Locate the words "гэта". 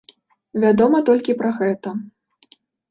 1.61-1.89